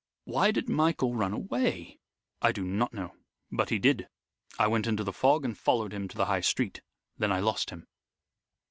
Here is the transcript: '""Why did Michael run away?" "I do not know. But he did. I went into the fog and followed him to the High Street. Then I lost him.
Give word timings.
'""Why 0.23 0.49
did 0.49 0.67
Michael 0.67 1.13
run 1.13 1.31
away?" 1.31 1.99
"I 2.41 2.51
do 2.51 2.63
not 2.63 2.91
know. 2.91 3.13
But 3.51 3.69
he 3.69 3.77
did. 3.77 4.07
I 4.57 4.65
went 4.65 4.87
into 4.87 5.03
the 5.03 5.13
fog 5.13 5.45
and 5.45 5.55
followed 5.55 5.93
him 5.93 6.07
to 6.07 6.17
the 6.17 6.25
High 6.25 6.41
Street. 6.41 6.81
Then 7.19 7.31
I 7.31 7.39
lost 7.39 7.69
him. 7.69 7.85